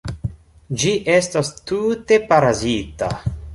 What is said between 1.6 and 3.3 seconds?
tute parazita.